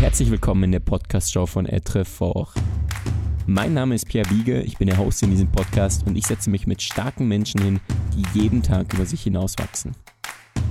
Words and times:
herzlich 0.00 0.30
willkommen 0.30 0.62
in 0.62 0.72
der 0.72 0.78
Podcast-Show 0.78 1.46
von 1.46 1.66
Etre 1.66 2.04
Fort. 2.04 2.54
Mein 3.46 3.74
Name 3.74 3.96
ist 3.96 4.06
Pierre 4.06 4.28
Biege, 4.28 4.62
ich 4.62 4.78
bin 4.78 4.86
der 4.86 4.96
Host 4.96 5.24
in 5.24 5.30
diesem 5.30 5.50
Podcast 5.50 6.06
und 6.06 6.14
ich 6.14 6.24
setze 6.24 6.50
mich 6.50 6.68
mit 6.68 6.80
starken 6.82 7.26
Menschen 7.26 7.60
hin, 7.60 7.80
die 8.14 8.38
jeden 8.38 8.62
Tag 8.62 8.94
über 8.94 9.04
sich 9.04 9.22
hinauswachsen. 9.22 9.96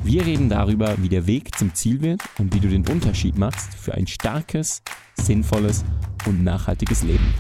Wir 0.06 0.26
reden 0.26 0.48
darüber, 0.48 0.96
wie 1.04 1.10
der 1.10 1.28
Weg 1.28 1.58
zum 1.58 1.76
Ziel 1.76 2.02
wird 2.02 2.22
und 2.40 2.56
wie 2.56 2.62
du 2.62 2.70
den 2.70 2.88
Unterschied 2.88 3.38
machst 3.38 3.76
für 3.76 3.96
ein 3.96 4.08
starkes, 4.08 4.82
sinnvolles 5.16 5.84
und 6.26 6.46
nachhaltiges 6.46 7.04
Leben. 7.04 7.34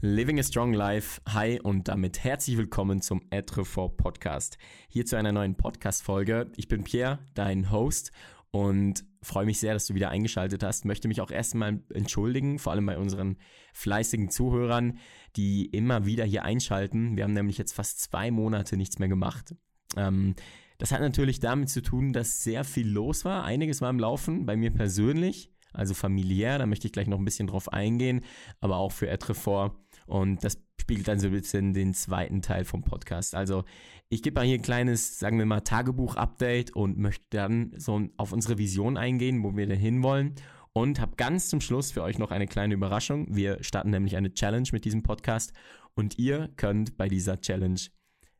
Living 0.00 0.40
a 0.40 0.42
Strong 0.42 0.74
Life. 0.74 1.20
Hi 1.28 1.60
und 1.60 1.86
damit 1.86 2.24
herzlich 2.24 2.56
willkommen 2.56 3.00
zum 3.00 3.22
Etre 3.30 3.64
Fort 3.64 3.96
Podcast. 3.96 4.58
Hier 4.88 5.06
zu 5.06 5.16
einer 5.16 5.32
neuen 5.32 5.56
Podcast-Folge. 5.56 6.50
Ich 6.56 6.66
bin 6.66 6.82
Pierre, 6.82 7.20
dein 7.34 7.70
Host 7.70 8.10
und 8.50 9.04
freue 9.22 9.46
mich 9.46 9.60
sehr, 9.60 9.74
dass 9.74 9.86
du 9.86 9.94
wieder 9.94 10.10
eingeschaltet 10.10 10.62
hast. 10.62 10.84
Möchte 10.84 11.08
mich 11.08 11.20
auch 11.20 11.30
erstmal 11.30 11.80
entschuldigen, 11.92 12.58
vor 12.58 12.72
allem 12.72 12.86
bei 12.86 12.98
unseren 12.98 13.36
fleißigen 13.74 14.30
Zuhörern, 14.30 14.98
die 15.36 15.66
immer 15.66 16.06
wieder 16.06 16.24
hier 16.24 16.44
einschalten. 16.44 17.16
Wir 17.16 17.24
haben 17.24 17.34
nämlich 17.34 17.58
jetzt 17.58 17.72
fast 17.72 18.00
zwei 18.00 18.30
Monate 18.30 18.76
nichts 18.76 18.98
mehr 18.98 19.08
gemacht. 19.08 19.54
Ähm, 19.96 20.34
das 20.78 20.92
hat 20.92 21.00
natürlich 21.00 21.40
damit 21.40 21.68
zu 21.68 21.82
tun, 21.82 22.12
dass 22.12 22.42
sehr 22.42 22.64
viel 22.64 22.88
los 22.88 23.24
war. 23.24 23.44
Einiges 23.44 23.80
war 23.80 23.90
im 23.90 23.98
Laufen, 23.98 24.46
bei 24.46 24.56
mir 24.56 24.70
persönlich, 24.70 25.50
also 25.72 25.92
familiär, 25.92 26.58
da 26.58 26.66
möchte 26.66 26.86
ich 26.86 26.92
gleich 26.92 27.08
noch 27.08 27.18
ein 27.18 27.24
bisschen 27.24 27.48
drauf 27.48 27.72
eingehen, 27.72 28.24
aber 28.60 28.76
auch 28.76 28.92
für 28.92 29.08
Etrefort. 29.08 29.76
Und 30.08 30.42
das 30.44 30.58
spiegelt 30.80 31.08
dann 31.08 31.20
so 31.20 31.26
ein 31.26 31.32
bisschen 31.32 31.74
den 31.74 31.94
zweiten 31.94 32.42
Teil 32.42 32.64
vom 32.64 32.82
Podcast. 32.82 33.34
Also 33.34 33.64
ich 34.08 34.22
gebe 34.22 34.40
mal 34.40 34.46
hier 34.46 34.54
ein 34.54 34.62
kleines, 34.62 35.18
sagen 35.18 35.38
wir 35.38 35.46
mal, 35.46 35.60
Tagebuch-Update 35.60 36.74
und 36.74 36.98
möchte 36.98 37.26
dann 37.30 37.72
so 37.76 38.08
auf 38.16 38.32
unsere 38.32 38.58
Vision 38.58 38.96
eingehen, 38.96 39.42
wo 39.42 39.56
wir 39.56 39.66
denn 39.66 39.78
hinwollen. 39.78 40.34
Und 40.72 41.00
habe 41.00 41.16
ganz 41.16 41.48
zum 41.48 41.60
Schluss 41.60 41.90
für 41.90 42.02
euch 42.02 42.18
noch 42.18 42.30
eine 42.30 42.46
kleine 42.46 42.74
Überraschung. 42.74 43.26
Wir 43.34 43.62
starten 43.62 43.90
nämlich 43.90 44.16
eine 44.16 44.32
Challenge 44.32 44.68
mit 44.72 44.84
diesem 44.84 45.02
Podcast 45.02 45.52
und 45.94 46.18
ihr 46.18 46.50
könnt 46.56 46.96
bei 46.96 47.08
dieser 47.08 47.40
Challenge 47.40 47.80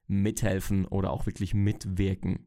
mithelfen 0.07 0.87
oder 0.87 1.11
auch 1.11 1.27
wirklich 1.27 1.53
mitwirken. 1.53 2.47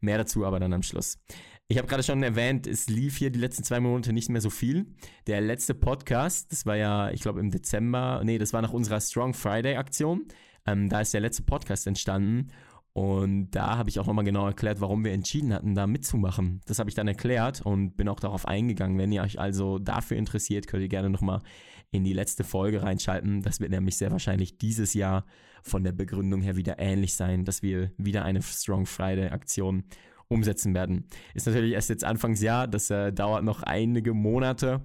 Mehr 0.00 0.18
dazu 0.18 0.44
aber 0.44 0.60
dann 0.60 0.72
am 0.72 0.82
Schluss. 0.82 1.18
Ich 1.66 1.78
habe 1.78 1.88
gerade 1.88 2.02
schon 2.02 2.22
erwähnt, 2.22 2.66
es 2.66 2.88
lief 2.90 3.16
hier 3.16 3.30
die 3.30 3.38
letzten 3.38 3.64
zwei 3.64 3.80
Monate 3.80 4.12
nicht 4.12 4.28
mehr 4.28 4.42
so 4.42 4.50
viel. 4.50 4.86
Der 5.26 5.40
letzte 5.40 5.72
Podcast, 5.72 6.52
das 6.52 6.66
war 6.66 6.76
ja, 6.76 7.10
ich 7.10 7.22
glaube 7.22 7.40
im 7.40 7.50
Dezember, 7.50 8.20
nee, 8.22 8.36
das 8.36 8.52
war 8.52 8.60
nach 8.60 8.74
unserer 8.74 9.00
Strong 9.00 9.32
Friday 9.32 9.76
Aktion. 9.76 10.26
Ähm, 10.66 10.90
da 10.90 11.00
ist 11.00 11.14
der 11.14 11.22
letzte 11.22 11.42
Podcast 11.42 11.86
entstanden. 11.86 12.48
Und 12.92 13.50
da 13.52 13.78
habe 13.78 13.88
ich 13.88 13.98
auch 13.98 14.06
nochmal 14.06 14.26
genau 14.26 14.46
erklärt, 14.46 14.82
warum 14.82 15.04
wir 15.06 15.12
entschieden 15.12 15.54
hatten, 15.54 15.74
da 15.74 15.86
mitzumachen. 15.86 16.60
Das 16.66 16.78
habe 16.78 16.90
ich 16.90 16.94
dann 16.94 17.08
erklärt 17.08 17.62
und 17.62 17.96
bin 17.96 18.08
auch 18.08 18.20
darauf 18.20 18.46
eingegangen. 18.46 18.98
Wenn 18.98 19.10
ihr 19.10 19.22
euch 19.22 19.40
also 19.40 19.78
dafür 19.78 20.18
interessiert, 20.18 20.66
könnt 20.66 20.82
ihr 20.82 20.88
gerne 20.88 21.08
nochmal 21.08 21.40
in 21.90 22.04
die 22.04 22.12
letzte 22.12 22.44
Folge 22.44 22.82
reinschalten. 22.82 23.40
Das 23.40 23.58
wird 23.58 23.70
nämlich 23.70 23.96
sehr 23.96 24.12
wahrscheinlich 24.12 24.58
dieses 24.58 24.92
Jahr 24.92 25.24
von 25.62 25.82
der 25.82 25.92
Begründung 25.92 26.42
her 26.42 26.56
wieder 26.56 26.78
ähnlich 26.78 27.16
sein, 27.16 27.46
dass 27.46 27.62
wir 27.62 27.90
wieder 27.96 28.22
eine 28.22 28.42
Strong 28.42 28.84
Friday 28.84 29.30
Aktion 29.30 29.84
umsetzen 30.34 30.74
werden. 30.74 31.06
Ist 31.34 31.46
natürlich 31.46 31.72
erst 31.72 31.88
jetzt 31.88 32.04
Anfangsjahr, 32.04 32.68
das 32.68 32.90
äh, 32.90 33.12
dauert 33.12 33.44
noch 33.44 33.62
einige 33.62 34.12
Monate. 34.12 34.82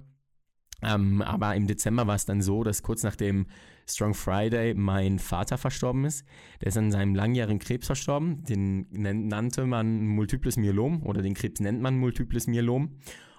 Ähm, 0.82 1.20
aber 1.22 1.54
im 1.56 1.66
Dezember 1.66 2.06
war 2.06 2.14
es 2.14 2.24
dann 2.24 2.40
so, 2.40 2.64
dass 2.64 2.82
kurz 2.82 3.02
nach 3.02 3.16
dem 3.16 3.46
Strong 3.86 4.14
Friday 4.14 4.74
mein 4.74 5.18
Vater 5.18 5.58
verstorben 5.58 6.04
ist. 6.04 6.24
Der 6.60 6.68
ist 6.68 6.78
an 6.78 6.90
seinem 6.90 7.14
langjährigen 7.14 7.58
Krebs 7.58 7.86
verstorben. 7.86 8.44
Den 8.44 8.86
nannte 8.90 9.66
man 9.66 10.06
Multiples 10.06 10.56
Myelom 10.56 11.02
oder 11.02 11.22
den 11.22 11.34
Krebs 11.34 11.60
nennt 11.60 11.82
man 11.82 11.98
Multiples 11.98 12.46
Myelom. 12.46 12.96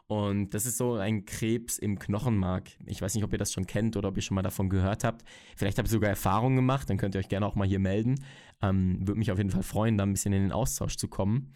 Und 0.08 0.54
das 0.54 0.66
ist 0.66 0.78
so 0.78 0.96
ein 0.96 1.24
Krebs 1.24 1.78
im 1.78 1.98
Knochenmark. 1.98 2.70
Ich 2.86 3.02
weiß 3.02 3.16
nicht, 3.16 3.24
ob 3.24 3.32
ihr 3.32 3.40
das 3.40 3.54
schon 3.54 3.66
kennt 3.66 3.96
oder 3.96 4.10
ob 4.10 4.18
ihr 4.18 4.22
schon 4.22 4.36
mal 4.36 4.42
davon 4.42 4.70
gehört 4.70 5.06
habt. 5.06 5.24
Vielleicht 5.56 5.78
habt 5.78 5.88
ihr 5.88 5.92
sogar 5.92 6.10
Erfahrungen 6.10 6.58
gemacht, 6.58 6.90
dann 6.90 6.98
könnt 6.98 7.16
ihr 7.16 7.20
euch 7.20 7.30
gerne 7.30 7.46
auch 7.46 7.56
mal 7.56 7.66
hier 7.66 7.80
melden. 7.80 8.16
Ähm, 8.62 9.08
Würde 9.08 9.20
mich 9.20 9.32
auf 9.32 9.38
jeden 9.38 9.52
Fall 9.52 9.64
freuen, 9.64 9.98
da 9.98 10.04
ein 10.04 10.12
bisschen 10.12 10.34
in 10.34 10.42
den 10.42 10.52
Austausch 10.52 10.98
zu 10.98 11.08
kommen. 11.08 11.54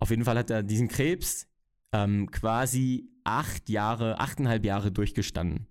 Auf 0.00 0.10
jeden 0.10 0.24
Fall 0.24 0.38
hat 0.38 0.50
er 0.50 0.62
diesen 0.62 0.88
Krebs 0.88 1.46
ähm, 1.92 2.30
quasi 2.30 3.08
acht 3.24 3.68
Jahre, 3.68 4.18
achteinhalb 4.18 4.64
Jahre 4.64 4.90
durchgestanden. 4.90 5.66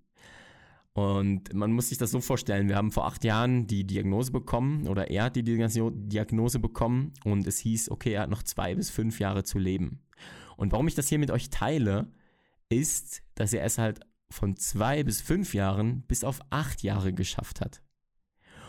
Und 0.92 1.54
man 1.54 1.72
muss 1.72 1.88
sich 1.88 1.98
das 1.98 2.10
so 2.10 2.20
vorstellen, 2.20 2.68
wir 2.68 2.76
haben 2.76 2.90
vor 2.90 3.06
acht 3.06 3.22
Jahren 3.22 3.66
die 3.66 3.86
Diagnose 3.86 4.32
bekommen 4.32 4.88
oder 4.88 5.10
er 5.10 5.24
hat 5.24 5.36
die 5.36 5.44
Diagnose 5.44 6.58
bekommen 6.58 7.12
und 7.24 7.46
es 7.46 7.58
hieß, 7.58 7.90
okay, 7.90 8.14
er 8.14 8.22
hat 8.22 8.30
noch 8.30 8.42
zwei 8.42 8.74
bis 8.74 8.90
fünf 8.90 9.20
Jahre 9.20 9.44
zu 9.44 9.58
leben. 9.58 10.00
Und 10.56 10.72
warum 10.72 10.88
ich 10.88 10.94
das 10.94 11.08
hier 11.08 11.18
mit 11.18 11.30
euch 11.30 11.48
teile, 11.50 12.10
ist, 12.68 13.22
dass 13.34 13.52
er 13.52 13.64
es 13.64 13.78
halt 13.78 14.00
von 14.30 14.56
zwei 14.56 15.02
bis 15.02 15.20
fünf 15.20 15.54
Jahren 15.54 16.02
bis 16.02 16.24
auf 16.24 16.40
acht 16.50 16.82
Jahre 16.82 17.12
geschafft 17.12 17.60
hat. 17.60 17.82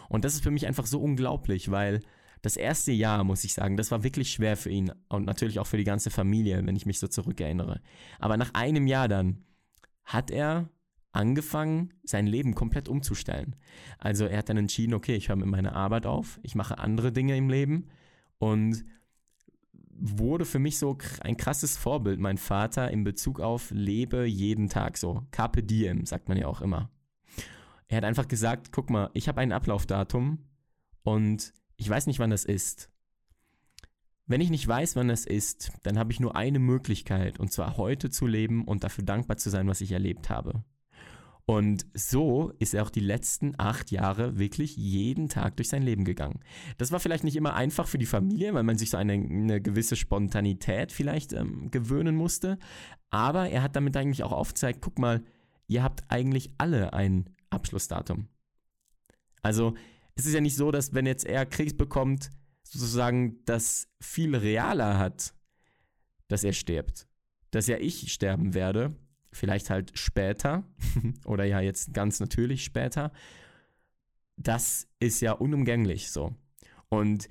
Und 0.10 0.26
das 0.26 0.34
ist 0.34 0.44
für 0.44 0.52
mich 0.52 0.68
einfach 0.68 0.86
so 0.86 1.02
unglaublich, 1.02 1.72
weil 1.72 2.02
das 2.42 2.58
erste 2.58 2.92
Jahr, 2.92 3.24
muss 3.24 3.44
ich 3.44 3.54
sagen, 3.54 3.78
das 3.78 3.92
war 3.92 4.04
wirklich 4.04 4.32
schwer 4.32 4.58
für 4.58 4.70
ihn 4.70 4.92
und 5.10 5.26
natürlich 5.26 5.60
auch 5.60 5.68
für 5.68 5.78
die 5.78 5.84
ganze 5.84 6.10
Familie, 6.10 6.66
wenn 6.66 6.76
ich 6.76 6.86
mich 6.86 7.00
so 7.00 7.08
zurückerinnere. 7.08 7.82
Aber 8.20 8.38
nach 8.38 8.54
einem 8.54 8.88
Jahr 8.88 9.08
dann 9.08 9.44
hat 10.04 10.32
er 10.32 10.70
angefangen, 11.12 11.94
sein 12.04 12.26
Leben 12.26 12.56
komplett 12.56 12.88
umzustellen. 12.90 13.56
Also 13.98 14.26
er 14.26 14.40
hat 14.40 14.50
dann 14.50 14.58
entschieden, 14.58 14.94
okay, 14.94 15.16
ich 15.16 15.30
höre 15.30 15.36
mit 15.36 15.48
meiner 15.48 15.76
Arbeit 15.76 16.06
auf, 16.06 16.40
ich 16.42 16.56
mache 16.56 16.80
andere 16.80 17.12
Dinge 17.12 17.36
im 17.36 17.50
Leben 17.50 17.90
und 18.40 18.84
wurde 19.94 20.46
für 20.46 20.58
mich 20.58 20.80
so 20.80 20.98
ein 21.22 21.38
krasses 21.38 21.78
Vorbild, 21.78 22.20
mein 22.20 22.38
Vater, 22.38 22.90
in 22.90 23.04
Bezug 23.04 23.40
auf 23.40 23.70
lebe 23.72 24.26
jeden 24.26 24.68
Tag 24.68 24.98
so. 24.98 25.28
Carpe 25.30 25.62
diem, 25.62 26.06
sagt 26.06 26.28
man 26.28 26.38
ja 26.38 26.48
auch 26.48 26.62
immer. 26.62 26.90
Er 27.88 27.98
hat 27.98 28.06
einfach 28.06 28.28
gesagt, 28.28 28.72
guck 28.72 28.90
mal, 28.90 29.12
ich 29.14 29.28
habe 29.28 29.42
ein 29.42 29.52
Ablaufdatum 29.52 30.40
und 31.04 31.54
ich 31.82 31.90
weiß 31.90 32.06
nicht, 32.06 32.20
wann 32.20 32.30
das 32.30 32.46
ist. 32.46 32.92
Wenn 34.28 34.40
ich 34.40 34.52
nicht 34.52 34.68
weiß, 34.68 34.96
wann 34.96 35.08
das 35.08 35.26
ist, 35.26 35.72
dann 35.82 35.98
habe 35.98 36.12
ich 36.12 36.20
nur 36.20 36.36
eine 36.36 36.60
Möglichkeit, 36.60 37.40
und 37.40 37.52
zwar 37.52 37.76
heute 37.76 38.12
zu 38.12 38.28
leben 38.28 38.66
und 38.66 38.84
dafür 38.84 39.04
dankbar 39.04 39.38
zu 39.38 39.50
sein, 39.50 39.68
was 39.68 39.82
ich 39.82 39.92
erlebt 39.92 40.30
habe. 40.30 40.64
Und 41.48 41.88
so 41.96 42.54
ist 42.60 42.76
er 42.76 42.84
auch 42.84 42.92
die 42.92 43.00
letzten 43.00 43.60
acht 43.60 43.90
Jahre 43.90 44.38
wirklich 44.38 44.78
jeden 44.78 45.28
Tag 45.28 45.56
durch 45.56 45.70
sein 45.70 45.82
Leben 45.82 46.06
gegangen. 46.06 46.40
Das 46.78 46.92
war 46.92 47.00
vielleicht 47.00 47.24
nicht 47.24 47.36
immer 47.36 47.56
einfach 47.56 47.88
für 47.88 47.98
die 47.98 48.06
Familie, 48.06 48.54
weil 48.54 48.62
man 48.62 48.78
sich 48.78 48.92
so 48.92 48.98
eine, 48.98 49.14
eine 49.14 49.60
gewisse 49.60 49.96
Spontanität 49.96 50.92
vielleicht 50.92 51.34
ähm, 51.34 51.72
gewöhnen 51.72 52.16
musste. 52.16 52.60
Aber 53.10 53.50
er 53.50 53.64
hat 53.64 53.76
damit 53.76 53.98
eigentlich 53.98 54.24
auch 54.24 54.34
aufgezeigt, 54.34 54.82
guck 54.82 55.00
mal, 55.00 55.24
ihr 55.68 55.82
habt 55.82 56.04
eigentlich 56.10 56.52
alle 56.60 56.94
ein 56.94 57.26
Abschlussdatum. 57.50 58.28
Also 59.42 59.74
es 60.16 60.26
ist 60.26 60.34
ja 60.34 60.42
nicht 60.42 60.56
so, 60.56 60.72
dass 60.72 60.94
wenn 60.94 61.06
jetzt 61.06 61.26
er 61.26 61.46
Krebs 61.46 61.76
bekommt, 61.76 62.30
sozusagen 62.64 63.44
das 63.46 63.88
viel 64.00 64.36
realer 64.36 64.98
hat, 64.98 65.34
dass 66.28 66.44
er 66.44 66.54
stirbt. 66.54 67.08
Dass 67.52 67.68
ja 67.68 67.78
ich 67.78 68.14
sterben 68.14 68.54
werde, 68.54 68.96
vielleicht 69.32 69.70
halt 69.70 69.92
später 69.98 70.64
oder 71.26 71.46
ja 71.46 71.60
jetzt 71.60 71.94
ganz 71.94 72.20
natürlich 72.20 72.64
später, 72.64 73.12
das 74.38 74.88
ist 75.00 75.22
ja 75.22 75.34
unumgänglich 75.34 76.12
so. 76.12 76.36
Und 76.90 77.28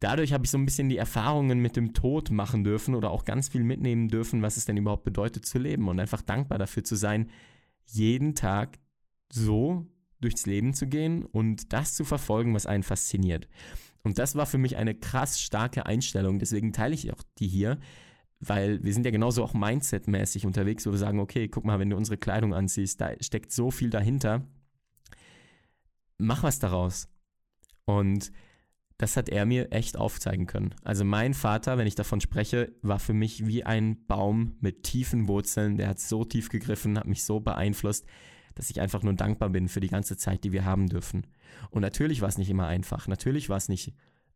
dadurch 0.00 0.32
habe 0.32 0.44
ich 0.44 0.50
so 0.50 0.58
ein 0.58 0.66
bisschen 0.66 0.88
die 0.88 0.96
Erfahrungen 0.96 1.60
mit 1.60 1.76
dem 1.76 1.94
Tod 1.94 2.30
machen 2.30 2.64
dürfen 2.64 2.94
oder 2.94 3.10
auch 3.10 3.24
ganz 3.24 3.48
viel 3.48 3.64
mitnehmen 3.64 4.08
dürfen, 4.08 4.42
was 4.42 4.56
es 4.56 4.64
denn 4.64 4.76
überhaupt 4.76 5.04
bedeutet 5.04 5.46
zu 5.46 5.58
leben 5.58 5.88
und 5.88 6.00
einfach 6.00 6.22
dankbar 6.22 6.58
dafür 6.58 6.84
zu 6.84 6.96
sein, 6.96 7.30
jeden 7.86 8.34
Tag 8.34 8.78
so 9.32 9.86
durchs 10.24 10.46
Leben 10.46 10.74
zu 10.74 10.86
gehen 10.86 11.24
und 11.24 11.72
das 11.72 11.94
zu 11.94 12.04
verfolgen, 12.04 12.54
was 12.54 12.66
einen 12.66 12.82
fasziniert. 12.82 13.48
Und 14.02 14.18
das 14.18 14.34
war 14.34 14.46
für 14.46 14.58
mich 14.58 14.76
eine 14.76 14.94
krass 14.94 15.40
starke 15.40 15.86
Einstellung, 15.86 16.38
deswegen 16.38 16.72
teile 16.72 16.94
ich 16.94 17.12
auch 17.12 17.22
die 17.38 17.48
hier, 17.48 17.78
weil 18.40 18.82
wir 18.82 18.92
sind 18.92 19.06
ja 19.06 19.12
genauso 19.12 19.42
auch 19.42 19.54
mindsetmäßig 19.54 20.44
unterwegs, 20.44 20.86
wo 20.86 20.90
wir 20.90 20.98
sagen, 20.98 21.20
okay, 21.20 21.48
guck 21.48 21.64
mal, 21.64 21.78
wenn 21.78 21.90
du 21.90 21.96
unsere 21.96 22.18
Kleidung 22.18 22.52
anziehst, 22.52 23.00
da 23.00 23.12
steckt 23.20 23.52
so 23.52 23.70
viel 23.70 23.90
dahinter. 23.90 24.46
Mach 26.18 26.42
was 26.42 26.58
daraus. 26.58 27.08
Und 27.86 28.32
das 28.98 29.16
hat 29.16 29.28
er 29.28 29.44
mir 29.44 29.72
echt 29.72 29.96
aufzeigen 29.96 30.46
können. 30.46 30.74
Also 30.84 31.04
mein 31.04 31.34
Vater, 31.34 31.78
wenn 31.78 31.86
ich 31.86 31.96
davon 31.96 32.20
spreche, 32.20 32.72
war 32.82 32.98
für 32.98 33.12
mich 33.12 33.46
wie 33.46 33.64
ein 33.64 34.06
Baum 34.06 34.56
mit 34.60 34.84
tiefen 34.84 35.26
Wurzeln. 35.26 35.76
Der 35.76 35.88
hat 35.88 35.98
so 35.98 36.24
tief 36.24 36.48
gegriffen, 36.48 36.98
hat 36.98 37.06
mich 37.06 37.24
so 37.24 37.40
beeinflusst, 37.40 38.06
dass 38.54 38.70
ich 38.70 38.80
einfach 38.80 39.02
nur 39.02 39.14
dankbar 39.14 39.50
bin 39.50 39.68
für 39.68 39.80
die 39.80 39.88
ganze 39.88 40.16
Zeit, 40.16 40.44
die 40.44 40.52
wir 40.52 40.64
haben 40.64 40.88
dürfen. 40.88 41.26
Und 41.70 41.82
natürlich 41.82 42.20
war 42.20 42.28
es 42.28 42.38
nicht 42.38 42.50
immer 42.50 42.66
einfach. 42.66 43.08
Natürlich 43.08 43.48
war 43.48 43.56
es 43.56 43.68
nicht 43.68 43.94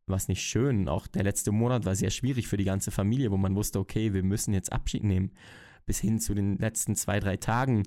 war 0.09 0.17
es 0.17 0.29
nicht 0.29 0.43
schön. 0.43 0.89
Auch 0.89 1.07
der 1.07 1.23
letzte 1.23 1.53
Monat 1.53 1.85
war 1.85 1.95
sehr 1.95 2.11
schwierig 2.11 2.49
für 2.49 2.57
die 2.57 2.65
ganze 2.65 2.91
Familie, 2.91 3.31
wo 3.31 3.37
man 3.37 3.55
wusste, 3.55 3.79
okay, 3.79 4.13
wir 4.13 4.23
müssen 4.23 4.55
jetzt 4.55 4.73
Abschied 4.73 5.05
nehmen. 5.05 5.33
Bis 5.87 6.01
hin 6.01 6.19
zu 6.19 6.35
den 6.35 6.59
letzten 6.59 6.97
zwei, 6.97 7.21
drei 7.21 7.37
Tagen. 7.37 7.85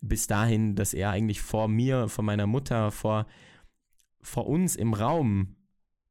Bis 0.00 0.26
dahin, 0.26 0.74
dass 0.74 0.94
er 0.94 1.10
eigentlich 1.10 1.40
vor 1.40 1.68
mir, 1.68 2.08
vor 2.08 2.24
meiner 2.24 2.46
Mutter, 2.46 2.90
vor, 2.90 3.26
vor 4.20 4.46
uns 4.46 4.76
im 4.76 4.94
Raum 4.94 5.56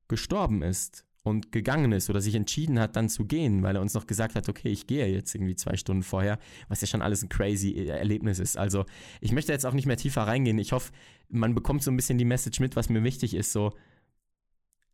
gestorben 0.07 0.61
ist. 0.61 1.05
Und 1.23 1.51
gegangen 1.51 1.91
ist 1.91 2.09
oder 2.09 2.21
sich 2.21 2.35
entschieden 2.35 2.79
hat, 2.79 2.95
dann 2.95 3.09
zu 3.09 3.25
gehen, 3.25 3.62
weil 3.62 3.75
er 3.75 3.81
uns 3.81 3.94
noch 3.94 4.07
gesagt 4.07 4.35
hat, 4.35 4.50
okay, 4.50 4.69
ich 4.69 4.88
gehe 4.88 5.07
jetzt 5.07 5.35
irgendwie 5.35 5.56
zwei 5.56 5.77
Stunden 5.77 6.03
vorher, 6.03 6.39
was 6.68 6.81
ja 6.81 6.88
schon 6.88 7.01
alles 7.01 7.21
ein 7.21 7.29
crazy 7.29 7.88
Erlebnis 7.88 8.39
ist. 8.39 8.57
Also 8.57 8.85
ich 9.19 9.31
möchte 9.31 9.51
jetzt 9.51 9.65
auch 9.65 9.73
nicht 9.73 9.85
mehr 9.85 9.97
tiefer 9.97 10.23
reingehen. 10.23 10.57
Ich 10.57 10.71
hoffe, 10.71 10.91
man 11.29 11.53
bekommt 11.53 11.83
so 11.83 11.91
ein 11.91 11.95
bisschen 11.95 12.18
die 12.18 12.25
Message 12.25 12.59
mit, 12.59 12.75
was 12.75 12.89
mir 12.89 13.03
wichtig 13.03 13.35
ist. 13.35 13.51
So, 13.51 13.73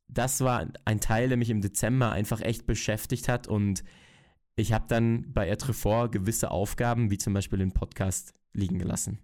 das 0.10 0.42
war 0.42 0.68
ein 0.84 1.00
Teil, 1.00 1.30
der 1.30 1.38
mich 1.38 1.50
im 1.50 1.62
Dezember 1.62 2.12
einfach 2.12 2.42
echt 2.42 2.66
beschäftigt 2.66 3.30
hat 3.30 3.48
und 3.48 3.84
ich 4.58 4.74
habe 4.74 4.86
dann 4.88 5.32
bei 5.34 5.48
Etrefort 5.48 6.12
gewisse 6.12 6.50
Aufgaben, 6.52 7.12
wie 7.12 7.20
zum 7.20 7.34
Beispiel 7.34 7.60
den 7.60 7.74
Podcast, 7.74 8.34
liegen 8.54 8.80
gelassen. 8.80 9.20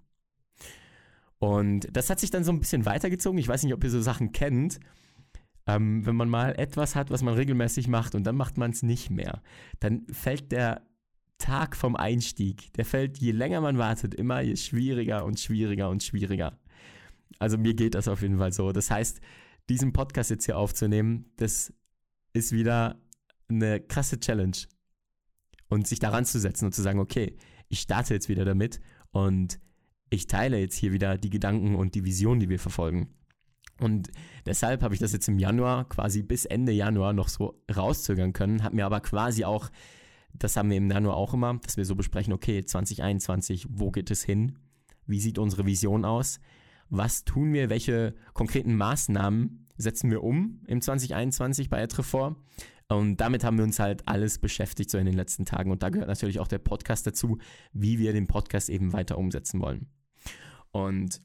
Und 1.39 1.88
das 1.91 2.09
hat 2.09 2.19
sich 2.19 2.29
dann 2.29 2.44
so 2.44 2.51
ein 2.51 2.59
bisschen 2.59 2.85
weitergezogen. 2.85 3.39
Ich 3.39 3.47
weiß 3.47 3.63
nicht, 3.63 3.73
ob 3.73 3.83
ihr 3.83 3.89
so 3.89 4.00
Sachen 4.00 4.31
kennt. 4.31 4.79
Ähm, 5.65 6.06
wenn 6.06 6.15
man 6.15 6.30
mal 6.30 6.57
etwas 6.60 6.95
hat, 6.95 7.10
was 7.10 7.24
man 7.24 7.36
regelmäßig 7.36 7.88
macht 7.88 8.15
und 8.15 8.25
dann 8.25 8.36
macht 8.36 8.57
man 8.57 8.71
es 8.71 8.83
nicht 8.83 9.10
mehr, 9.10 9.42
dann 9.80 10.06
fällt 10.12 10.51
der 10.51 10.81
Tag 11.38 11.75
vom 11.75 11.95
Einstieg, 11.95 12.74
der 12.74 12.86
fällt, 12.86 13.18
je 13.18 13.31
länger 13.31 13.62
man 13.62 13.77
wartet, 13.77 14.13
immer 14.13 14.42
je 14.42 14.56
schwieriger 14.56 15.25
und 15.25 15.39
schwieriger 15.39 15.89
und 15.89 16.04
schwieriger. 16.04 16.60
Also 17.39 17.57
mir 17.57 17.74
geht 17.74 17.95
das 17.95 18.07
auf 18.07 18.21
jeden 18.21 18.38
Fall 18.38 18.54
so. 18.54 18.71
Das 18.71 18.92
heißt, 18.92 19.19
diesen 19.69 19.94
Podcast 19.94 20.30
jetzt 20.30 20.45
hier 20.45 20.57
aufzunehmen, 20.57 21.31
das 21.38 21.74
ist 22.33 22.51
wieder 22.51 23.01
eine 23.50 23.80
krasse 23.80 24.19
Challenge. 24.19 24.57
Und 25.69 25.88
sich 25.88 26.00
daran 26.00 26.25
zu 26.25 26.39
setzen 26.39 26.65
und 26.65 26.74
zu 26.74 26.81
sagen, 26.81 27.00
okay, 27.00 27.36
ich 27.68 27.80
starte 27.80 28.13
jetzt 28.13 28.30
wieder 28.30 28.45
damit 28.45 28.80
und 29.12 29.60
ich 30.10 30.27
teile 30.27 30.60
jetzt 30.60 30.75
hier 30.75 30.94
wieder 30.94 31.18
die 31.18 31.31
Gedanken 31.31 31.75
und 31.75 31.95
die 31.95 32.06
Vision, 32.06 32.39
die 32.39 32.50
wir 32.50 32.60
verfolgen. 32.60 33.15
Und 33.79 34.11
deshalb 34.45 34.83
habe 34.83 34.93
ich 34.93 34.99
das 34.99 35.13
jetzt 35.13 35.27
im 35.27 35.39
Januar, 35.39 35.89
quasi 35.89 36.21
bis 36.21 36.45
Ende 36.45 36.71
Januar 36.71 37.13
noch 37.13 37.27
so 37.27 37.61
rauszögern 37.75 38.33
können, 38.33 38.63
habe 38.63 38.75
mir 38.75 38.85
aber 38.85 39.01
quasi 39.01 39.45
auch, 39.45 39.69
das 40.33 40.55
haben 40.55 40.69
wir 40.69 40.77
im 40.77 40.89
Januar 40.89 41.15
auch 41.15 41.33
immer, 41.33 41.59
dass 41.63 41.77
wir 41.77 41.85
so 41.85 41.95
besprechen, 41.95 42.33
okay, 42.33 42.63
2021, 42.63 43.67
wo 43.69 43.91
geht 43.91 44.11
es 44.11 44.23
hin? 44.23 44.59
Wie 45.05 45.19
sieht 45.19 45.37
unsere 45.37 45.65
Vision 45.65 46.05
aus? 46.05 46.39
Was 46.89 47.25
tun 47.25 47.53
wir? 47.53 47.69
Welche 47.69 48.15
konkreten 48.33 48.75
Maßnahmen 48.75 49.65
setzen 49.77 50.11
wir 50.11 50.23
um 50.23 50.61
im 50.67 50.81
2021 50.81 51.69
bei 51.69 51.81
Etrefort? 51.81 52.35
Und 52.87 53.17
damit 53.17 53.43
haben 53.43 53.57
wir 53.57 53.63
uns 53.63 53.79
halt 53.79 54.07
alles 54.07 54.37
beschäftigt 54.37 54.91
so 54.91 54.97
in 54.97 55.05
den 55.05 55.15
letzten 55.15 55.45
Tagen. 55.45 55.71
Und 55.71 55.83
da 55.83 55.89
gehört 55.89 56.09
natürlich 56.09 56.39
auch 56.39 56.47
der 56.47 56.59
Podcast 56.59 57.07
dazu, 57.07 57.39
wie 57.71 57.97
wir 57.97 58.13
den 58.13 58.27
Podcast 58.27 58.69
eben 58.69 58.93
weiter 58.93 59.17
umsetzen 59.17 59.61
wollen. 59.61 59.87
Und 60.71 61.19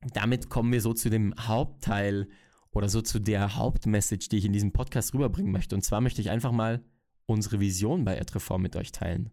damit 0.00 0.48
kommen 0.48 0.72
wir 0.72 0.80
so 0.80 0.92
zu 0.94 1.10
dem 1.10 1.34
Hauptteil 1.38 2.28
oder 2.72 2.88
so 2.88 3.02
zu 3.02 3.18
der 3.18 3.56
Hauptmessage, 3.56 4.28
die 4.28 4.38
ich 4.38 4.44
in 4.44 4.52
diesem 4.52 4.72
Podcast 4.72 5.12
rüberbringen 5.14 5.52
möchte. 5.52 5.74
Und 5.74 5.82
zwar 5.82 6.00
möchte 6.00 6.20
ich 6.20 6.30
einfach 6.30 6.52
mal 6.52 6.82
unsere 7.26 7.60
Vision 7.60 8.04
bei 8.04 8.20
Adreform 8.20 8.62
mit 8.62 8.76
euch 8.76 8.92
teilen. 8.92 9.30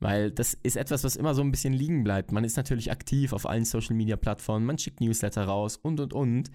Weil 0.00 0.30
das 0.30 0.54
ist 0.54 0.76
etwas, 0.76 1.04
was 1.04 1.16
immer 1.16 1.34
so 1.34 1.42
ein 1.42 1.50
bisschen 1.50 1.72
liegen 1.72 2.04
bleibt. 2.04 2.32
Man 2.32 2.44
ist 2.44 2.56
natürlich 2.56 2.90
aktiv 2.90 3.32
auf 3.32 3.46
allen 3.46 3.64
Social 3.64 3.96
Media 3.96 4.16
Plattformen, 4.16 4.66
man 4.66 4.78
schickt 4.78 5.00
Newsletter 5.00 5.44
raus 5.44 5.76
und 5.76 6.00
und 6.00 6.12
und. 6.12 6.50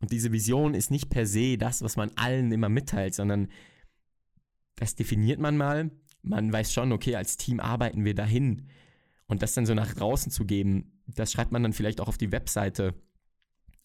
Und 0.00 0.12
diese 0.12 0.32
Vision 0.32 0.74
ist 0.74 0.90
nicht 0.90 1.10
per 1.10 1.26
se 1.26 1.58
das, 1.58 1.82
was 1.82 1.96
man 1.96 2.10
allen 2.16 2.52
immer 2.52 2.68
mitteilt, 2.68 3.14
sondern 3.14 3.48
das 4.76 4.94
definiert 4.94 5.40
man 5.40 5.56
mal. 5.56 5.90
Man 6.22 6.52
weiß 6.52 6.72
schon, 6.72 6.92
okay, 6.92 7.16
als 7.16 7.36
Team 7.36 7.60
arbeiten 7.60 8.04
wir 8.04 8.14
dahin. 8.14 8.68
Und 9.26 9.42
das 9.42 9.54
dann 9.54 9.66
so 9.66 9.74
nach 9.74 9.94
draußen 9.94 10.30
zu 10.30 10.44
geben, 10.44 10.99
das 11.16 11.32
schreibt 11.32 11.52
man 11.52 11.62
dann 11.62 11.72
vielleicht 11.72 12.00
auch 12.00 12.08
auf 12.08 12.18
die 12.18 12.32
Webseite. 12.32 12.94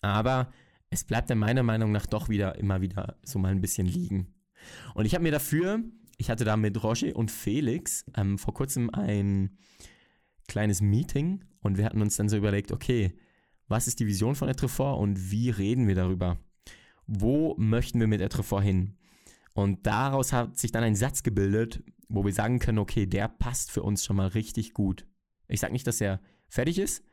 Aber 0.01 0.51
es 0.89 1.03
bleibt 1.03 1.29
dann 1.29 1.39
meiner 1.39 1.63
Meinung 1.63 1.91
nach 1.91 2.05
doch 2.05 2.29
wieder 2.29 2.55
immer 2.57 2.81
wieder 2.81 3.17
so 3.23 3.39
mal 3.39 3.51
ein 3.51 3.61
bisschen 3.61 3.87
liegen. 3.87 4.33
Und 4.93 5.05
ich 5.05 5.13
habe 5.13 5.23
mir 5.23 5.31
dafür, 5.31 5.79
ich 6.17 6.29
hatte 6.29 6.45
da 6.45 6.57
mit 6.57 6.81
Roger 6.83 7.15
und 7.15 7.31
Felix 7.31 8.05
ähm, 8.15 8.37
vor 8.37 8.53
kurzem 8.53 8.89
ein 8.89 9.57
kleines 10.47 10.81
Meeting 10.81 11.43
und 11.61 11.77
wir 11.77 11.85
hatten 11.85 12.01
uns 12.01 12.15
dann 12.15 12.29
so 12.29 12.37
überlegt, 12.37 12.71
okay, 12.71 13.17
was 13.67 13.87
ist 13.87 13.99
die 13.99 14.07
Vision 14.07 14.35
von 14.35 14.49
Etrefort 14.49 14.99
und 14.99 15.31
wie 15.31 15.49
reden 15.49 15.87
wir 15.87 15.95
darüber? 15.95 16.37
Wo 17.07 17.55
möchten 17.57 17.99
wir 17.99 18.07
mit 18.07 18.21
Etrefort 18.21 18.63
hin? 18.63 18.95
Und 19.53 19.87
daraus 19.87 20.33
hat 20.33 20.57
sich 20.57 20.71
dann 20.71 20.83
ein 20.83 20.95
Satz 20.95 21.23
gebildet, 21.23 21.83
wo 22.09 22.25
wir 22.25 22.33
sagen 22.33 22.59
können, 22.59 22.77
okay, 22.77 23.05
der 23.05 23.27
passt 23.27 23.71
für 23.71 23.81
uns 23.83 24.03
schon 24.03 24.17
mal 24.17 24.27
richtig 24.27 24.73
gut. 24.73 25.07
Ich 25.47 25.59
sage 25.59 25.73
nicht, 25.73 25.87
dass 25.87 26.01
er 26.01 26.19
fertig 26.47 26.77
ist, 26.77 27.03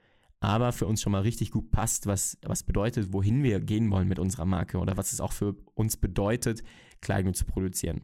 aber 0.43 0.73
für 0.73 0.87
uns 0.87 1.00
schon 1.00 1.12
mal 1.12 1.23
richtig 1.23 1.53
gut 1.53 1.71
passt, 1.71 2.06
was, 2.06 2.37
was 2.43 2.65
bedeutet, 2.65 3.12
wohin 3.12 3.44
wir 3.44 3.61
gehen 3.61 3.91
wollen 3.93 4.09
mit 4.09 4.19
unserer 4.19 4.44
Marke 4.44 4.79
oder 4.79 4.97
was 4.97 5.12
es 5.12 5.21
auch 5.21 5.33
für 5.33 5.55
uns 5.75 5.97
bedeutet, 5.97 6.62
Kleidung 7.00 7.33
zu 7.33 7.44
produzieren. 7.44 8.03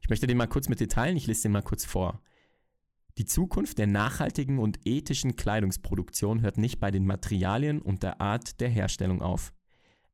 Ich 0.00 0.08
möchte 0.08 0.26
den 0.26 0.38
mal 0.38 0.46
kurz 0.46 0.70
mit 0.70 0.80
dir 0.80 0.88
teilen, 0.88 1.18
ich 1.18 1.26
lese 1.26 1.42
den 1.42 1.52
mal 1.52 1.62
kurz 1.62 1.84
vor. 1.84 2.22
Die 3.18 3.26
Zukunft 3.26 3.76
der 3.76 3.86
nachhaltigen 3.86 4.58
und 4.58 4.86
ethischen 4.86 5.36
Kleidungsproduktion 5.36 6.40
hört 6.40 6.56
nicht 6.56 6.80
bei 6.80 6.90
den 6.90 7.04
Materialien 7.04 7.82
und 7.82 8.02
der 8.02 8.22
Art 8.22 8.60
der 8.60 8.70
Herstellung 8.70 9.20
auf. 9.20 9.52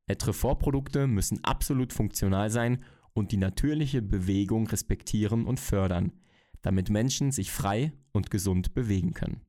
Etrefort-Produkte 0.07 1.07
müssen 1.07 1.43
absolut 1.45 1.93
funktional 1.93 2.49
sein 2.49 2.83
und 3.13 3.31
die 3.31 3.37
natürliche 3.37 4.01
Bewegung 4.01 4.67
respektieren 4.67 5.45
und 5.45 5.61
fördern, 5.61 6.11
damit 6.61 6.89
Menschen 6.89 7.31
sich 7.31 7.51
frei 7.51 7.93
und 8.11 8.31
gesund 8.31 8.73
bewegen 8.73 9.13
können. 9.13 9.41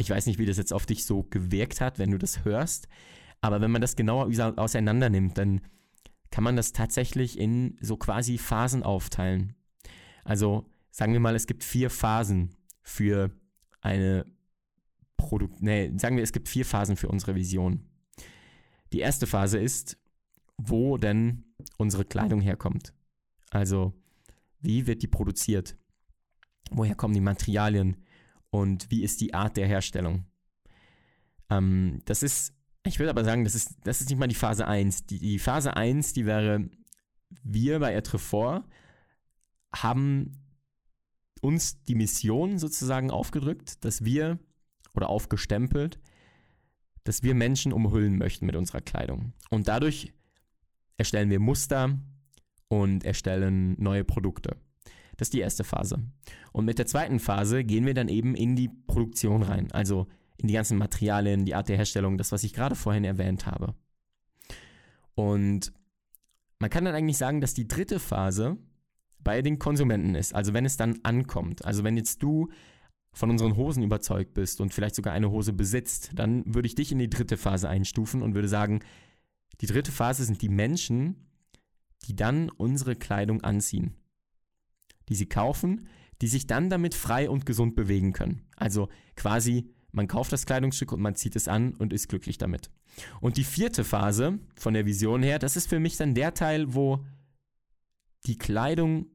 Ich 0.00 0.08
weiß 0.08 0.24
nicht, 0.24 0.38
wie 0.38 0.46
das 0.46 0.56
jetzt 0.56 0.72
auf 0.72 0.86
dich 0.86 1.04
so 1.04 1.24
gewirkt 1.24 1.82
hat, 1.82 1.98
wenn 1.98 2.10
du 2.10 2.16
das 2.16 2.42
hörst, 2.46 2.88
aber 3.42 3.60
wenn 3.60 3.70
man 3.70 3.82
das 3.82 3.96
genauer 3.96 4.30
auseinander 4.56 5.10
nimmt, 5.10 5.36
dann 5.36 5.60
kann 6.30 6.42
man 6.42 6.56
das 6.56 6.72
tatsächlich 6.72 7.38
in 7.38 7.76
so 7.82 7.98
quasi 7.98 8.38
Phasen 8.38 8.82
aufteilen. 8.82 9.54
Also 10.24 10.64
sagen 10.90 11.12
wir 11.12 11.20
mal, 11.20 11.34
es 11.34 11.46
gibt 11.46 11.64
vier 11.64 11.90
Phasen 11.90 12.56
für 12.82 13.30
eine 13.82 14.24
Produkt, 15.18 15.60
nee, 15.60 15.92
sagen 15.98 16.16
wir, 16.16 16.24
es 16.24 16.32
gibt 16.32 16.48
vier 16.48 16.64
Phasen 16.64 16.96
für 16.96 17.08
unsere 17.08 17.34
Vision. 17.34 17.84
Die 18.94 19.00
erste 19.00 19.26
Phase 19.26 19.58
ist, 19.58 19.98
wo 20.56 20.96
denn 20.96 21.44
unsere 21.76 22.06
Kleidung 22.06 22.40
herkommt. 22.40 22.94
Also, 23.50 23.92
wie 24.60 24.86
wird 24.86 25.02
die 25.02 25.08
produziert? 25.08 25.76
Woher 26.70 26.94
kommen 26.94 27.14
die 27.14 27.20
Materialien? 27.20 27.98
Und 28.50 28.90
wie 28.90 29.02
ist 29.02 29.20
die 29.20 29.34
Art 29.34 29.56
der 29.56 29.66
Herstellung. 29.66 30.26
Ähm, 31.48 32.00
das 32.04 32.22
ist, 32.22 32.54
ich 32.84 32.98
würde 32.98 33.10
aber 33.10 33.24
sagen, 33.24 33.44
das 33.44 33.54
ist, 33.54 33.76
das 33.84 34.00
ist 34.00 34.10
nicht 34.10 34.18
mal 34.18 34.26
die 34.26 34.34
Phase 34.34 34.66
1. 34.66 35.06
Die, 35.06 35.18
die 35.18 35.38
Phase 35.38 35.76
1, 35.76 36.12
die 36.12 36.26
wäre, 36.26 36.68
wir 37.42 37.78
bei 37.78 37.94
Etrefort 37.94 38.64
haben 39.74 40.32
uns 41.40 41.82
die 41.84 41.94
Mission 41.94 42.58
sozusagen 42.58 43.10
aufgedrückt, 43.10 43.84
dass 43.84 44.04
wir 44.04 44.38
oder 44.94 45.08
aufgestempelt, 45.08 46.00
dass 47.04 47.22
wir 47.22 47.34
Menschen 47.34 47.72
umhüllen 47.72 48.18
möchten 48.18 48.46
mit 48.46 48.56
unserer 48.56 48.80
Kleidung. 48.80 49.32
Und 49.48 49.68
dadurch 49.68 50.12
erstellen 50.98 51.30
wir 51.30 51.40
Muster 51.40 51.98
und 52.68 53.04
erstellen 53.04 53.80
neue 53.80 54.04
Produkte. 54.04 54.56
Das 55.20 55.26
ist 55.26 55.34
die 55.34 55.40
erste 55.40 55.64
Phase. 55.64 55.98
Und 56.50 56.64
mit 56.64 56.78
der 56.78 56.86
zweiten 56.86 57.20
Phase 57.20 57.62
gehen 57.62 57.84
wir 57.84 57.92
dann 57.92 58.08
eben 58.08 58.34
in 58.34 58.56
die 58.56 58.70
Produktion 58.70 59.42
rein, 59.42 59.70
also 59.70 60.06
in 60.38 60.48
die 60.48 60.54
ganzen 60.54 60.78
Materialien, 60.78 61.44
die 61.44 61.54
Art 61.54 61.68
der 61.68 61.76
Herstellung, 61.76 62.16
das, 62.16 62.32
was 62.32 62.42
ich 62.42 62.54
gerade 62.54 62.74
vorhin 62.74 63.04
erwähnt 63.04 63.44
habe. 63.44 63.74
Und 65.14 65.74
man 66.58 66.70
kann 66.70 66.86
dann 66.86 66.94
eigentlich 66.94 67.18
sagen, 67.18 67.42
dass 67.42 67.52
die 67.52 67.68
dritte 67.68 68.00
Phase 68.00 68.56
bei 69.18 69.42
den 69.42 69.58
Konsumenten 69.58 70.14
ist, 70.14 70.34
also 70.34 70.54
wenn 70.54 70.64
es 70.64 70.78
dann 70.78 71.00
ankommt. 71.02 71.66
Also 71.66 71.84
wenn 71.84 71.98
jetzt 71.98 72.22
du 72.22 72.48
von 73.12 73.28
unseren 73.28 73.58
Hosen 73.58 73.82
überzeugt 73.82 74.32
bist 74.32 74.62
und 74.62 74.72
vielleicht 74.72 74.94
sogar 74.94 75.12
eine 75.12 75.30
Hose 75.30 75.52
besitzt, 75.52 76.12
dann 76.14 76.44
würde 76.46 76.66
ich 76.66 76.76
dich 76.76 76.92
in 76.92 76.98
die 76.98 77.10
dritte 77.10 77.36
Phase 77.36 77.68
einstufen 77.68 78.22
und 78.22 78.34
würde 78.34 78.48
sagen, 78.48 78.80
die 79.60 79.66
dritte 79.66 79.92
Phase 79.92 80.24
sind 80.24 80.40
die 80.40 80.48
Menschen, 80.48 81.28
die 82.06 82.16
dann 82.16 82.48
unsere 82.48 82.96
Kleidung 82.96 83.42
anziehen 83.42 84.00
die 85.10 85.14
sie 85.14 85.28
kaufen, 85.28 85.88
die 86.22 86.28
sich 86.28 86.46
dann 86.46 86.70
damit 86.70 86.94
frei 86.94 87.28
und 87.28 87.44
gesund 87.44 87.74
bewegen 87.76 88.12
können. 88.12 88.46
Also 88.56 88.88
quasi, 89.16 89.68
man 89.92 90.08
kauft 90.08 90.32
das 90.32 90.46
Kleidungsstück 90.46 90.92
und 90.92 91.02
man 91.02 91.16
zieht 91.16 91.36
es 91.36 91.48
an 91.48 91.74
und 91.74 91.92
ist 91.92 92.08
glücklich 92.08 92.38
damit. 92.38 92.70
Und 93.20 93.36
die 93.36 93.44
vierte 93.44 93.84
Phase 93.84 94.38
von 94.54 94.72
der 94.72 94.86
Vision 94.86 95.22
her, 95.22 95.38
das 95.38 95.56
ist 95.56 95.68
für 95.68 95.80
mich 95.80 95.96
dann 95.96 96.14
der 96.14 96.32
Teil, 96.32 96.74
wo 96.74 97.04
die 98.26 98.38
Kleidung 98.38 99.06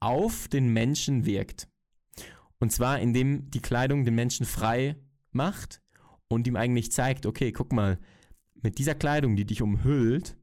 auf 0.00 0.48
den 0.48 0.72
Menschen 0.72 1.26
wirkt. 1.26 1.68
Und 2.58 2.72
zwar, 2.72 3.00
indem 3.00 3.50
die 3.50 3.60
Kleidung 3.60 4.04
den 4.04 4.14
Menschen 4.14 4.46
frei 4.46 4.96
macht 5.30 5.80
und 6.28 6.46
ihm 6.46 6.56
eigentlich 6.56 6.92
zeigt, 6.92 7.26
okay, 7.26 7.52
guck 7.52 7.72
mal, 7.72 7.98
mit 8.54 8.78
dieser 8.78 8.94
Kleidung, 8.94 9.36
die 9.36 9.46
dich 9.46 9.62
umhüllt, 9.62 10.36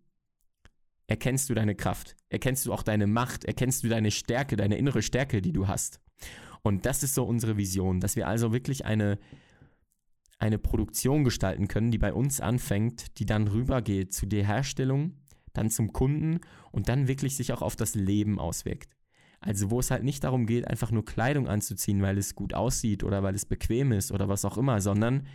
erkennst 1.07 1.49
du 1.49 1.53
deine 1.53 1.75
Kraft, 1.75 2.15
erkennst 2.29 2.65
du 2.65 2.73
auch 2.73 2.83
deine 2.83 3.07
Macht, 3.07 3.45
erkennst 3.45 3.83
du 3.83 3.89
deine 3.89 4.11
Stärke, 4.11 4.55
deine 4.55 4.77
innere 4.77 5.01
Stärke, 5.01 5.41
die 5.41 5.53
du 5.53 5.67
hast. 5.67 5.99
Und 6.61 6.85
das 6.85 7.03
ist 7.03 7.15
so 7.15 7.23
unsere 7.23 7.57
Vision, 7.57 7.99
dass 7.99 8.15
wir 8.15 8.27
also 8.27 8.51
wirklich 8.51 8.85
eine, 8.85 9.17
eine 10.37 10.57
Produktion 10.57 11.23
gestalten 11.23 11.67
können, 11.67 11.91
die 11.91 11.97
bei 11.97 12.13
uns 12.13 12.41
anfängt, 12.41 13.17
die 13.19 13.25
dann 13.25 13.47
rübergeht 13.47 14.13
zu 14.13 14.25
der 14.25 14.45
Herstellung, 14.45 15.13
dann 15.53 15.69
zum 15.69 15.93
Kunden 15.93 16.41
und 16.71 16.89
dann 16.89 17.07
wirklich 17.07 17.35
sich 17.37 17.53
auch 17.53 17.61
auf 17.61 17.75
das 17.75 17.95
Leben 17.95 18.37
auswirkt. 18.37 18.97
Also 19.39 19.71
wo 19.71 19.79
es 19.79 19.91
halt 19.91 20.03
nicht 20.03 20.23
darum 20.23 20.45
geht, 20.45 20.67
einfach 20.67 20.91
nur 20.91 21.05
Kleidung 21.05 21.47
anzuziehen, 21.47 22.01
weil 22.01 22.17
es 22.17 22.35
gut 22.35 22.53
aussieht 22.53 23.03
oder 23.03 23.23
weil 23.23 23.35
es 23.35 23.45
bequem 23.45 23.91
ist 23.91 24.11
oder 24.11 24.27
was 24.27 24.45
auch 24.45 24.57
immer, 24.57 24.81
sondern 24.81 25.27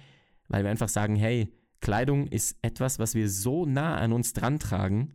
weil 0.48 0.64
wir 0.64 0.70
einfach 0.70 0.88
sagen, 0.88 1.16
hey, 1.16 1.52
Kleidung 1.80 2.26
ist 2.26 2.56
etwas, 2.62 2.98
was 2.98 3.14
wir 3.14 3.28
so 3.28 3.64
nah 3.64 3.96
an 3.96 4.12
uns 4.12 4.32
dran 4.32 4.58
tragen. 4.58 5.14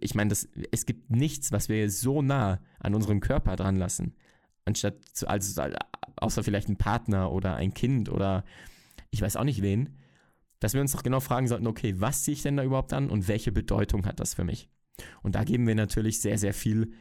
Ich 0.00 0.14
meine, 0.14 0.32
es 0.32 0.86
gibt 0.86 1.10
nichts, 1.10 1.52
was 1.52 1.68
wir 1.68 1.90
so 1.90 2.22
nah 2.22 2.60
an 2.78 2.94
unserem 2.94 3.20
Körper 3.20 3.56
dran 3.56 3.76
lassen, 3.76 4.14
anstatt 4.64 4.96
zu, 5.12 5.28
also 5.28 5.62
außer 6.16 6.44
vielleicht 6.44 6.68
ein 6.68 6.76
Partner 6.76 7.32
oder 7.32 7.54
ein 7.56 7.74
Kind 7.74 8.08
oder 8.08 8.44
ich 9.10 9.22
weiß 9.22 9.36
auch 9.36 9.44
nicht 9.44 9.62
wen, 9.62 9.96
dass 10.60 10.74
wir 10.74 10.80
uns 10.80 10.92
doch 10.92 11.02
genau 11.02 11.20
fragen 11.20 11.46
sollten, 11.46 11.66
okay, 11.66 11.94
was 11.98 12.24
ziehe 12.24 12.34
ich 12.34 12.42
denn 12.42 12.56
da 12.56 12.64
überhaupt 12.64 12.92
an 12.92 13.10
und 13.10 13.28
welche 13.28 13.52
Bedeutung 13.52 14.04
hat 14.06 14.20
das 14.20 14.34
für 14.34 14.44
mich? 14.44 14.68
Und 15.22 15.34
da 15.34 15.44
geben 15.44 15.66
wir 15.66 15.74
natürlich 15.74 16.20
sehr, 16.20 16.38
sehr 16.38 16.52
viel 16.52 16.92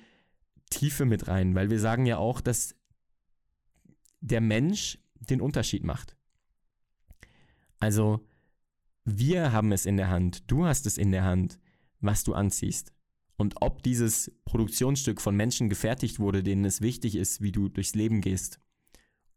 Tiefe 0.70 1.06
mit 1.06 1.28
rein, 1.28 1.56
weil 1.56 1.70
wir 1.70 1.80
sagen 1.80 2.06
ja 2.06 2.18
auch, 2.18 2.42
dass 2.42 2.76
der 4.22 4.42
Mensch 4.42 5.00
den 5.20 5.42
Unterschied 5.42 5.84
macht. 5.84 6.16
Also 7.80 8.26
wir 9.04 9.52
haben 9.52 9.72
es 9.72 9.86
in 9.86 9.98
der 9.98 10.10
Hand, 10.10 10.50
du 10.52 10.66
hast 10.66 10.86
es 10.86 10.98
in 10.98 11.12
der 11.12 11.24
Hand, 11.24 11.60
was 12.00 12.24
du 12.24 12.34
anziehst. 12.34 12.94
Und 13.38 13.62
ob 13.62 13.84
dieses 13.84 14.32
Produktionsstück 14.46 15.22
von 15.22 15.36
Menschen 15.36 15.70
gefertigt 15.70 16.20
wurde, 16.20 16.44
denen 16.44 16.66
es 16.66 16.82
wichtig 16.82 17.16
ist, 17.16 17.42
wie 17.42 17.52
du 17.52 17.70
durchs 17.70 17.94
Leben 17.94 18.22
gehst, 18.22 18.60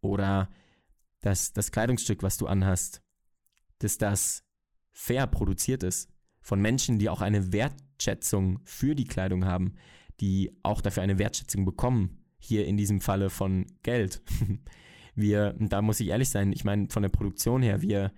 oder 0.00 0.48
dass 1.20 1.52
das 1.52 1.70
Kleidungsstück, 1.70 2.22
was 2.22 2.38
du 2.38 2.46
anhast, 2.46 3.02
dass 3.78 3.98
das 3.98 4.44
fair 4.92 5.26
produziert 5.26 5.82
ist, 5.82 6.10
von 6.40 6.60
Menschen, 6.60 6.98
die 6.98 7.10
auch 7.10 7.20
eine 7.20 7.52
Wertschätzung 7.52 8.60
für 8.64 8.94
die 8.94 9.04
Kleidung 9.04 9.44
haben, 9.44 9.74
die 10.20 10.58
auch 10.62 10.80
dafür 10.80 11.02
eine 11.02 11.18
Wertschätzung 11.18 11.66
bekommen, 11.66 12.24
hier 12.38 12.66
in 12.66 12.78
diesem 12.78 13.02
Falle 13.02 13.28
von 13.28 13.66
Geld. 13.82 14.22
Wir, 15.14 15.54
da 15.58 15.82
muss 15.82 16.00
ich 16.00 16.08
ehrlich 16.08 16.30
sein, 16.30 16.52
ich 16.52 16.64
meine, 16.64 16.88
von 16.88 17.02
der 17.02 17.10
Produktion 17.10 17.62
her, 17.62 17.82
wir, 17.82 18.12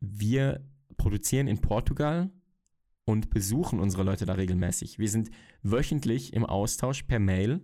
wir 0.00 0.66
produzieren 0.96 1.46
in 1.46 1.60
Portugal 1.60 2.32
und 3.04 3.30
besuchen 3.30 3.80
unsere 3.80 4.02
Leute 4.02 4.26
da 4.26 4.34
regelmäßig. 4.34 4.98
Wir 4.98 5.08
sind 5.08 5.30
wöchentlich 5.62 6.32
im 6.32 6.44
Austausch 6.44 7.02
per 7.02 7.18
Mail 7.18 7.60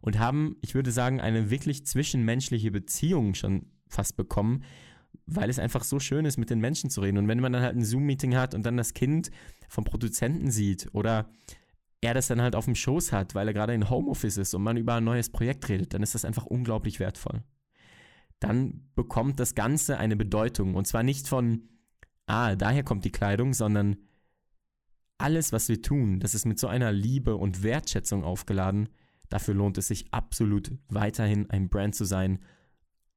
und 0.00 0.18
haben, 0.18 0.56
ich 0.60 0.74
würde 0.74 0.92
sagen, 0.92 1.20
eine 1.20 1.50
wirklich 1.50 1.86
zwischenmenschliche 1.86 2.70
Beziehung 2.70 3.34
schon 3.34 3.66
fast 3.88 4.16
bekommen, 4.16 4.64
weil 5.26 5.48
es 5.48 5.58
einfach 5.58 5.84
so 5.84 5.98
schön 5.98 6.24
ist, 6.24 6.36
mit 6.36 6.50
den 6.50 6.60
Menschen 6.60 6.90
zu 6.90 7.00
reden. 7.00 7.18
Und 7.18 7.28
wenn 7.28 7.40
man 7.40 7.52
dann 7.52 7.62
halt 7.62 7.76
ein 7.76 7.84
Zoom-Meeting 7.84 8.36
hat 8.36 8.54
und 8.54 8.64
dann 8.64 8.76
das 8.76 8.94
Kind 8.94 9.30
vom 9.68 9.84
Produzenten 9.84 10.50
sieht 10.50 10.88
oder 10.92 11.30
er 12.00 12.14
das 12.14 12.26
dann 12.26 12.42
halt 12.42 12.54
auf 12.54 12.66
dem 12.66 12.74
Schoß 12.74 13.12
hat, 13.12 13.34
weil 13.34 13.48
er 13.48 13.54
gerade 13.54 13.74
in 13.74 13.88
Homeoffice 13.88 14.36
ist 14.36 14.54
und 14.54 14.62
man 14.62 14.76
über 14.76 14.94
ein 14.94 15.04
neues 15.04 15.30
Projekt 15.30 15.68
redet, 15.68 15.94
dann 15.94 16.02
ist 16.02 16.14
das 16.14 16.24
einfach 16.24 16.44
unglaublich 16.44 17.00
wertvoll. 17.00 17.42
Dann 18.40 18.90
bekommt 18.94 19.40
das 19.40 19.54
Ganze 19.54 19.96
eine 19.96 20.16
Bedeutung. 20.16 20.74
Und 20.74 20.86
zwar 20.86 21.02
nicht 21.02 21.28
von, 21.28 21.68
ah, 22.26 22.56
daher 22.56 22.82
kommt 22.82 23.04
die 23.04 23.12
Kleidung, 23.12 23.54
sondern 23.54 23.96
alles, 25.18 25.52
was 25.52 25.68
wir 25.68 25.80
tun, 25.80 26.20
das 26.20 26.34
ist 26.34 26.44
mit 26.44 26.58
so 26.58 26.66
einer 26.66 26.92
Liebe 26.92 27.36
und 27.36 27.62
Wertschätzung 27.62 28.24
aufgeladen, 28.24 28.88
Dafür 29.28 29.54
lohnt 29.54 29.78
es 29.78 29.88
sich 29.88 30.06
absolut 30.12 30.70
weiterhin 30.88 31.50
ein 31.50 31.68
Brand 31.68 31.94
zu 31.94 32.04
sein 32.04 32.38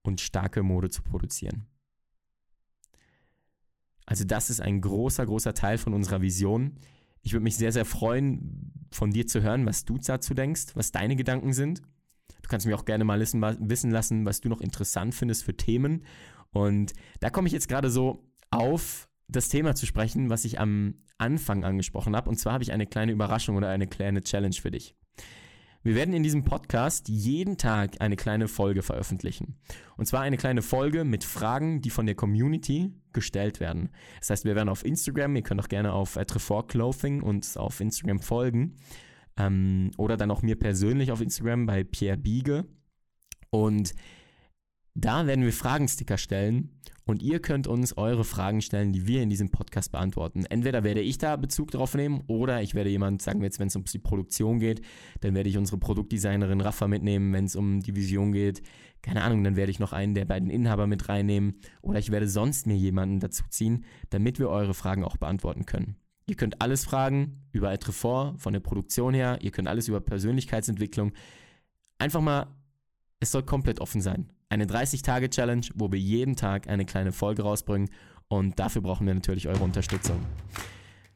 und 0.02 0.22
starke 0.22 0.64
Mode 0.64 0.90
zu 0.90 1.04
produzieren. 1.04 1.68
Also 4.06 4.24
das 4.24 4.50
ist 4.50 4.62
ein 4.62 4.80
großer, 4.80 5.26
großer 5.26 5.54
Teil 5.54 5.78
von 5.78 5.94
unserer 5.94 6.22
Vision. 6.22 6.80
Ich 7.22 7.34
würde 7.34 7.44
mich 7.44 7.58
sehr, 7.58 7.74
sehr 7.74 7.86
freuen, 7.86 8.88
von 8.90 9.12
dir 9.12 9.28
zu 9.28 9.42
hören, 9.42 9.66
was 9.66 9.84
du 9.84 9.98
dazu 9.98 10.34
denkst, 10.34 10.76
was 10.76 10.92
deine 10.92 11.18
Gedanken 11.18 11.52
sind. 11.52 11.82
Du 12.42 12.48
kannst 12.48 12.66
mir 12.66 12.76
auch 12.76 12.86
gerne 12.86 13.04
mal 13.04 13.20
wissen 13.20 13.92
lassen, 13.92 14.26
was 14.26 14.40
du 14.40 14.48
noch 14.48 14.62
interessant 14.62 15.14
findest 15.14 15.44
für 15.44 15.58
Themen. 15.58 16.06
Und 16.52 16.94
da 17.20 17.30
komme 17.30 17.48
ich 17.48 17.54
jetzt 17.54 17.68
gerade 17.68 17.90
so 17.90 18.24
auf 18.50 19.07
das 19.28 19.50
Thema 19.50 19.76
zu 19.76 19.86
sprechen, 19.86 20.30
was 20.30 20.46
ich 20.46 20.60
am 20.60 20.96
Anfang 21.18 21.64
angesprochen 21.64 22.16
habe. 22.16 22.30
Und 22.30 22.38
zwar 22.38 22.54
habe 22.54 22.64
ich 22.64 22.72
eine 22.72 22.88
kleine 22.88 23.12
Überraschung 23.12 23.56
oder 23.56 23.70
eine 23.70 23.88
kleine 23.88 24.22
Challenge 24.22 24.56
für 24.56 24.72
dich. 24.72 24.96
Wir 25.84 25.96
werden 25.96 26.14
in 26.14 26.24
diesem 26.24 26.44
Podcast 26.44 27.08
jeden 27.08 27.58
Tag 27.58 28.02
eine 28.02 28.16
kleine 28.16 28.48
Folge 28.48 28.82
veröffentlichen. 28.82 29.56
Und 29.96 30.06
zwar 30.06 30.22
eine 30.22 30.38
kleine 30.38 30.62
Folge 30.62 31.06
mit 31.06 31.24
Fragen, 31.24 31.82
die 31.82 31.92
von 31.92 32.06
der 32.06 32.16
Community 32.16 32.94
gestellt 33.14 33.60
werden. 33.60 33.90
Das 34.20 34.30
heißt, 34.30 34.46
wir 34.46 34.56
werden 34.56 34.70
auf 34.70 34.84
Instagram, 34.84 35.36
ihr 35.36 35.44
könnt 35.44 35.62
auch 35.62 35.70
gerne 35.70 35.94
auf 35.94 36.16
Trefort 36.16 36.70
Clothing 36.70 37.22
uns 37.22 37.56
auf 37.58 37.80
Instagram 37.80 38.20
folgen. 38.20 38.76
Ähm, 39.38 39.92
oder 39.98 40.18
dann 40.18 40.32
auch 40.32 40.42
mir 40.42 40.58
persönlich 40.58 41.12
auf 41.12 41.22
Instagram 41.22 41.66
bei 41.68 41.84
Pierre 41.84 42.18
Biege. 42.18 42.66
Und 43.50 43.94
da 44.94 45.26
werden 45.26 45.46
wir 45.46 45.54
Fragensticker 45.54 46.18
stellen 46.18 46.82
und 47.08 47.24
ihr 47.24 47.40
könnt 47.40 47.68
uns 47.68 47.98
eure 47.98 48.26
Fragen 48.26 48.62
stellen, 48.62 48.92
die 48.92 49.08
wir 49.08 49.24
in 49.24 49.30
diesem 49.30 49.50
Podcast 49.50 49.94
beantworten. 49.94 50.46
Entweder 50.46 50.84
werde 50.84 51.00
ich 51.00 51.18
da 51.18 51.38
Bezug 51.38 51.72
drauf 51.72 51.96
nehmen 51.96 52.22
oder 52.28 52.62
ich 52.62 52.76
werde 52.76 52.90
jemand, 52.90 53.22
sagen 53.22 53.40
wir 53.40 53.46
jetzt, 53.46 53.60
wenn 53.60 53.70
es 53.70 53.76
um 53.76 53.86
die 53.86 53.98
Produktion 53.98 54.60
geht, 54.60 54.82
dann 55.22 55.34
werde 55.34 55.50
ich 55.50 55.58
unsere 55.58 55.78
Produktdesignerin 55.78 56.62
Rafa 56.62 56.88
mitnehmen, 56.88 57.34
wenn 57.34 57.46
es 57.46 57.56
um 57.56 57.80
die 57.80 57.96
Vision 57.96 58.34
geht. 58.34 58.62
Keine 59.02 59.24
Ahnung, 59.24 59.44
dann 59.44 59.56
werde 59.56 59.72
ich 59.72 59.80
noch 59.80 59.94
einen 59.94 60.16
der 60.16 60.26
beiden 60.26 60.50
Inhaber 60.50 60.86
mit 60.86 61.08
reinnehmen 61.08 61.62
oder 61.82 61.98
ich 61.98 62.12
werde 62.12 62.28
sonst 62.28 62.68
mir 62.68 62.76
jemanden 62.76 63.22
dazu 63.22 63.44
ziehen, 63.50 63.86
damit 64.10 64.38
wir 64.38 64.50
eure 64.50 64.74
Fragen 64.74 65.06
auch 65.06 65.18
beantworten 65.18 65.66
können. 65.66 65.96
Ihr 66.26 66.36
könnt 66.36 66.62
alles 66.62 66.84
fragen 66.84 67.48
über 67.54 67.72
Etrefort, 67.72 68.42
von 68.42 68.52
der 68.52 68.60
Produktion 68.60 69.14
her, 69.14 69.40
ihr 69.42 69.52
könnt 69.52 69.70
alles 69.70 69.88
über 69.88 70.02
Persönlichkeitsentwicklung. 70.02 71.14
Einfach 72.00 72.20
mal, 72.20 72.48
es 73.22 73.32
soll 73.32 73.44
komplett 73.44 73.80
offen 73.80 74.02
sein 74.02 74.30
eine 74.50 74.66
30-Tage-Challenge, 74.66 75.68
wo 75.76 75.92
wir 75.92 76.00
jeden 76.00 76.36
Tag 76.36 76.68
eine 76.68 76.86
kleine 76.86 77.12
Folge 77.12 77.44
rausbringen 77.44 77.90
und 78.28 78.60
dafür 78.60 78.82
brauchen 78.82 79.08
wir 79.08 79.14
natürlich 79.14 79.48
eure 79.48 79.64
Unterstützung. 79.64 80.20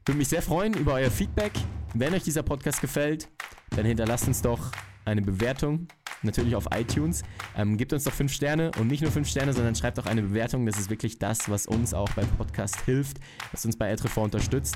Würde 0.06 0.18
mich 0.18 0.30
sehr 0.30 0.42
freuen 0.42 0.74
über 0.74 0.94
euer 0.94 1.12
Feedback. 1.12 1.52
Wenn 1.94 2.14
euch 2.14 2.24
dieser 2.24 2.44
Podcast 2.44 2.82
gefällt, 2.82 3.30
dann 3.70 3.86
hinterlasst 3.86 4.28
uns 4.28 4.42
doch 4.42 4.72
eine 5.06 5.22
Bewertung, 5.22 5.88
natürlich 6.22 6.56
auf 6.56 6.68
iTunes. 6.74 7.24
Ähm, 7.56 7.78
gebt 7.78 7.94
uns 7.94 8.04
doch 8.04 8.14
5 8.14 8.32
Sterne 8.32 8.72
und 8.80 8.88
nicht 8.88 9.02
nur 9.02 9.12
5 9.12 9.28
Sterne, 9.28 9.54
sondern 9.54 9.76
schreibt 9.76 10.00
auch 10.00 10.06
eine 10.06 10.22
Bewertung. 10.22 10.66
Das 10.66 10.80
ist 10.80 10.90
wirklich 10.90 11.20
das, 11.20 11.50
was 11.50 11.68
uns 11.68 11.94
auch 11.94 12.10
beim 12.10 12.28
Podcast 12.38 12.82
hilft, 12.82 13.18
was 13.52 13.66
uns 13.66 13.78
bei 13.78 13.90
Etrefort 13.90 14.26
unterstützt. 14.26 14.76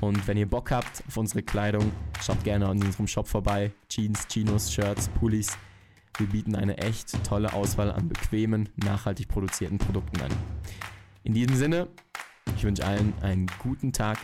Und 0.00 0.26
wenn 0.26 0.36
ihr 0.36 0.48
Bock 0.48 0.70
habt 0.70 1.04
auf 1.06 1.16
unsere 1.16 1.42
Kleidung, 1.42 1.90
schaut 2.22 2.42
gerne 2.44 2.68
an 2.68 2.82
unserem 2.82 3.06
Shop 3.06 3.28
vorbei. 3.28 3.72
Jeans, 3.88 4.26
Chinos, 4.28 4.72
Shirts, 4.72 5.08
Pullis. 5.20 5.56
Wir 6.18 6.26
bieten 6.26 6.56
eine 6.56 6.78
echt 6.78 7.22
tolle 7.24 7.52
Auswahl 7.52 7.92
an 7.92 8.08
bequemen, 8.08 8.70
nachhaltig 8.76 9.28
produzierten 9.28 9.76
Produkten 9.76 10.20
an. 10.22 10.32
In 11.24 11.34
diesem 11.34 11.56
Sinne, 11.56 11.88
ich 12.56 12.64
wünsche 12.64 12.86
allen 12.86 13.12
einen 13.20 13.46
guten 13.58 13.92
Tag. 13.92 14.18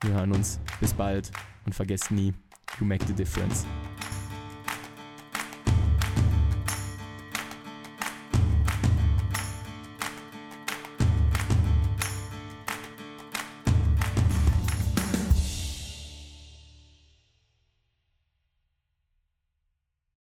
Wir 0.00 0.14
hören 0.14 0.32
uns. 0.32 0.60
Bis 0.80 0.94
bald 0.94 1.30
und 1.66 1.74
vergesst 1.74 2.10
nie, 2.10 2.32
you 2.80 2.86
make 2.86 3.04
the 3.06 3.12
difference. 3.12 3.66